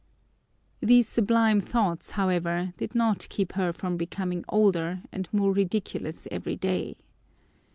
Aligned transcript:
These 0.79 1.07
sublime 1.07 1.61
thoughts, 1.61 2.09
however, 2.17 2.73
did 2.75 2.95
not 2.95 3.27
keep 3.29 3.51
her 3.51 3.71
from 3.71 3.97
becoming 3.97 4.43
older 4.49 5.03
and 5.11 5.29
more 5.31 5.53
ridiculous 5.53 6.27
every 6.31 6.55
day. 6.55 6.97